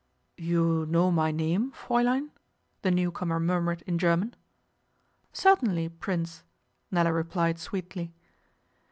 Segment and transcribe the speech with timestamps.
[0.35, 2.29] 'You know my name, Fräulein?'
[2.81, 4.35] the new comer murmured in German.
[5.31, 6.43] 'Certainly, Prince,'
[6.89, 8.11] Nella replied sweetly.